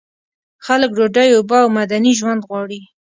خلک 0.65 0.89
ډوډۍ، 0.97 1.29
اوبه 1.33 1.57
او 1.63 1.69
مدني 1.77 2.11
ژوند 2.19 2.41
غواړي. 2.47 2.81